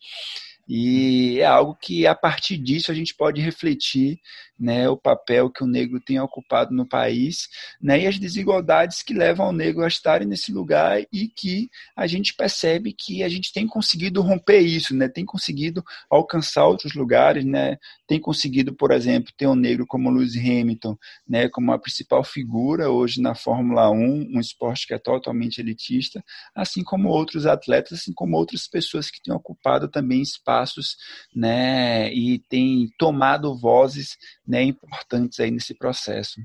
E 0.68 1.40
é 1.40 1.46
algo 1.46 1.74
que, 1.74 2.06
a 2.06 2.14
partir 2.14 2.58
disso, 2.58 2.90
a 2.90 2.94
gente 2.94 3.14
pode 3.14 3.40
refletir 3.40 4.20
né, 4.58 4.88
o 4.88 4.96
papel 4.96 5.50
que 5.50 5.62
o 5.62 5.66
negro 5.66 6.00
tem 6.00 6.18
ocupado 6.18 6.74
no 6.74 6.84
país 6.84 7.48
né, 7.80 8.00
e 8.00 8.06
as 8.06 8.18
desigualdades 8.18 9.02
que 9.02 9.14
levam 9.14 9.48
o 9.48 9.52
negro 9.52 9.84
a 9.84 9.88
estar 9.88 10.24
nesse 10.24 10.52
lugar 10.52 11.00
e 11.12 11.28
que 11.28 11.70
a 11.94 12.06
gente 12.06 12.34
percebe 12.34 12.92
que 12.92 13.22
a 13.22 13.28
gente 13.28 13.52
tem 13.52 13.66
conseguido 13.66 14.20
romper 14.20 14.58
isso, 14.58 14.96
né, 14.96 15.08
tem 15.08 15.24
conseguido 15.24 15.84
alcançar 16.10 16.66
outros 16.66 16.94
lugares, 16.94 17.44
né, 17.44 17.78
tem 18.06 18.18
conseguido, 18.18 18.74
por 18.74 18.90
exemplo, 18.90 19.32
ter 19.36 19.46
um 19.46 19.54
negro 19.54 19.86
como 19.86 20.10
Lewis 20.10 20.36
Hamilton 20.36 20.96
né, 21.26 21.48
como 21.48 21.72
a 21.72 21.78
principal 21.78 22.24
figura 22.24 22.90
hoje 22.90 23.20
na 23.20 23.34
Fórmula 23.34 23.90
1, 23.90 24.30
um 24.34 24.40
esporte 24.40 24.86
que 24.86 24.94
é 24.94 24.98
totalmente 24.98 25.60
elitista, 25.60 26.24
assim 26.54 26.82
como 26.82 27.10
outros 27.10 27.46
atletas, 27.46 28.00
assim 28.00 28.12
como 28.12 28.36
outras 28.36 28.66
pessoas 28.66 29.10
que 29.10 29.22
têm 29.22 29.32
ocupado 29.32 29.88
também 29.88 30.20
espaços 30.58 30.96
né, 31.34 32.12
e 32.12 32.38
têm 32.48 32.88
tomado 32.98 33.56
vozes 33.56 34.16
né, 34.46 34.62
importantes 34.62 35.38
aí 35.40 35.50
nesse 35.50 35.74
processo. 35.74 36.40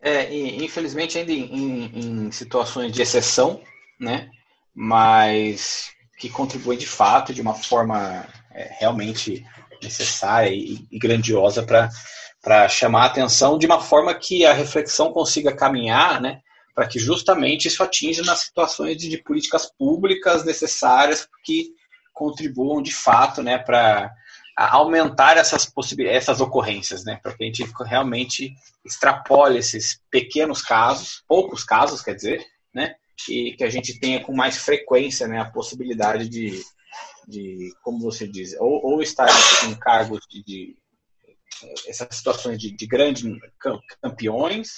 É, 0.00 0.32
infelizmente 0.62 1.18
ainda 1.18 1.32
em, 1.32 2.26
em, 2.26 2.30
situações 2.30 2.92
de 2.92 3.02
exceção, 3.02 3.60
né, 3.98 4.30
mas 4.74 5.90
que 6.18 6.28
contribuem 6.28 6.78
de 6.78 6.86
fato 6.86 7.34
de 7.34 7.42
uma 7.42 7.54
forma 7.54 8.26
é, 8.52 8.76
realmente 8.78 9.44
necessária 9.82 10.50
e, 10.50 10.86
e 10.90 10.98
grandiosa 10.98 11.64
para 11.64 12.68
chamar 12.68 13.02
a 13.02 13.06
atenção 13.06 13.58
de 13.58 13.66
uma 13.66 13.80
forma 13.80 14.14
que 14.14 14.46
a 14.46 14.52
reflexão 14.52 15.12
consiga 15.12 15.54
caminhar, 15.54 16.20
né, 16.20 16.40
para 16.76 16.86
que 16.86 16.98
justamente 16.98 17.68
isso 17.68 17.82
atinja 17.82 18.22
nas 18.22 18.40
situações 18.40 18.98
de, 18.98 19.08
de 19.08 19.16
políticas 19.16 19.72
públicas 19.78 20.44
necessárias 20.44 21.26
que 21.42 21.70
contribuam 22.12 22.82
de 22.82 22.92
fato, 22.92 23.42
né, 23.42 23.56
para 23.56 24.14
aumentar 24.54 25.38
essas 25.38 25.72
essas 26.00 26.40
ocorrências, 26.42 27.02
né, 27.02 27.18
para 27.22 27.34
que 27.34 27.44
a 27.44 27.46
gente 27.46 27.64
realmente 27.82 28.54
extrapole 28.84 29.58
esses 29.58 30.02
pequenos 30.10 30.60
casos, 30.60 31.24
poucos 31.26 31.64
casos, 31.64 32.02
quer 32.02 32.14
dizer, 32.14 32.46
né, 32.74 32.94
e 33.26 33.54
que 33.54 33.64
a 33.64 33.70
gente 33.70 33.98
tenha 33.98 34.22
com 34.22 34.34
mais 34.34 34.58
frequência, 34.58 35.26
né, 35.26 35.40
a 35.40 35.50
possibilidade 35.50 36.28
de, 36.28 36.62
de 37.26 37.74
como 37.82 38.00
você 38.00 38.28
diz, 38.28 38.54
ou, 38.60 38.84
ou 38.84 39.02
estar 39.02 39.30
em 39.66 39.74
cargos 39.74 40.20
de, 40.30 40.44
de 40.44 40.76
essas 41.86 42.08
situações 42.16 42.58
de, 42.58 42.70
de 42.70 42.86
grandes 42.86 43.24
campeões, 44.02 44.68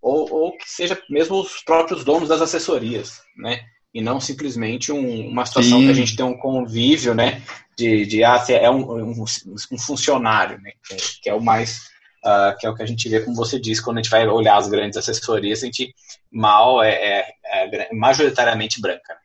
ou, 0.00 0.30
ou 0.32 0.56
que 0.56 0.68
seja 0.68 1.00
mesmo 1.08 1.40
os 1.40 1.62
próprios 1.62 2.04
donos 2.04 2.28
das 2.28 2.40
assessorias, 2.40 3.20
né, 3.36 3.60
e 3.92 4.00
não 4.00 4.20
simplesmente 4.20 4.90
um, 4.90 5.28
uma 5.28 5.46
situação 5.46 5.78
Sim. 5.78 5.86
que 5.86 5.90
a 5.90 5.94
gente 5.94 6.16
tem 6.16 6.24
um 6.24 6.36
convívio, 6.36 7.14
né, 7.14 7.42
de, 7.76 8.06
de 8.06 8.24
ah, 8.24 8.44
é 8.48 8.70
um, 8.70 9.12
um, 9.12 9.24
um 9.72 9.78
funcionário, 9.78 10.60
né, 10.60 10.72
que 10.86 10.94
é, 10.94 10.96
que 11.22 11.30
é 11.30 11.34
o 11.34 11.40
mais 11.40 11.94
uh, 12.24 12.56
que 12.58 12.66
é 12.66 12.70
o 12.70 12.74
que 12.74 12.82
a 12.82 12.86
gente 12.86 13.08
vê, 13.08 13.20
como 13.20 13.36
você 13.36 13.60
disse, 13.60 13.82
quando 13.82 13.98
a 13.98 14.02
gente 14.02 14.10
vai 14.10 14.26
olhar 14.26 14.56
as 14.56 14.68
grandes 14.68 14.96
assessorias, 14.96 15.62
a 15.62 15.66
gente 15.66 15.94
mal 16.30 16.82
é, 16.82 16.92
é, 16.92 17.76
é 17.76 17.94
majoritariamente 17.94 18.80
branca. 18.80 19.16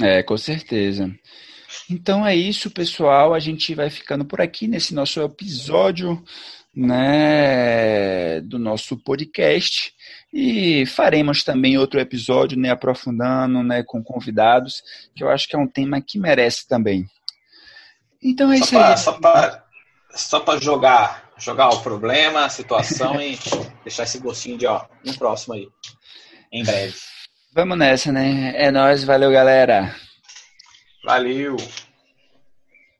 É, 0.00 0.22
com 0.22 0.36
certeza. 0.36 1.14
Então 1.90 2.26
é 2.26 2.34
isso, 2.34 2.70
pessoal. 2.70 3.34
A 3.34 3.38
gente 3.38 3.74
vai 3.74 3.90
ficando 3.90 4.24
por 4.24 4.40
aqui 4.40 4.66
nesse 4.66 4.94
nosso 4.94 5.20
episódio 5.20 6.22
né, 6.74 8.40
do 8.42 8.58
nosso 8.58 8.96
podcast. 8.96 9.92
E 10.32 10.86
faremos 10.86 11.42
também 11.42 11.76
outro 11.76 12.00
episódio, 12.00 12.58
né, 12.58 12.70
aprofundando, 12.70 13.62
né, 13.62 13.82
com 13.82 14.02
convidados, 14.02 14.82
que 15.14 15.24
eu 15.24 15.28
acho 15.28 15.48
que 15.48 15.56
é 15.56 15.58
um 15.58 15.66
tema 15.66 16.00
que 16.00 16.18
merece 16.18 16.68
também. 16.68 17.06
Então 18.22 18.52
é 18.52 18.58
só 18.58 18.94
isso 18.94 19.12
pra, 19.14 19.44
aí. 19.44 19.60
Só 20.12 20.40
para 20.40 20.60
jogar, 20.60 21.30
jogar 21.38 21.70
o 21.70 21.82
problema, 21.82 22.44
a 22.44 22.48
situação 22.48 23.20
e 23.20 23.38
deixar 23.82 24.04
esse 24.04 24.18
gostinho 24.18 24.58
de, 24.58 24.66
ó, 24.66 24.84
no 25.04 25.16
próximo 25.16 25.54
aí, 25.54 25.68
em 26.52 26.64
breve. 26.64 26.94
Vamos 27.52 27.78
nessa, 27.78 28.12
né? 28.12 28.52
É 28.54 28.70
nóis, 28.70 29.02
valeu, 29.02 29.32
galera. 29.32 29.94
Valeu! 31.02 31.56